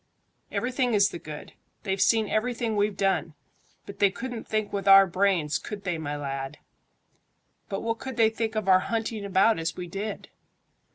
"Everything 0.51 0.95
is 0.95 1.09
the 1.09 1.19
good. 1.19 1.53
They've 1.83 2.01
seen 2.01 2.27
everything 2.27 2.75
we've 2.75 2.97
done, 2.97 3.35
but 3.85 3.99
they 3.99 4.09
couldn't 4.09 4.47
think 4.47 4.73
with 4.73 4.87
our 4.87 5.05
brains, 5.05 5.59
could 5.59 5.83
they, 5.83 5.99
my 5.99 6.17
lad?" 6.17 6.57
"But 7.69 7.81
what 7.81 7.99
could 7.99 8.17
they 8.17 8.31
think 8.31 8.55
of 8.55 8.67
our 8.67 8.79
hunting 8.79 9.23
about 9.23 9.59
as 9.59 9.75
we 9.77 9.85
did?" 9.85 10.29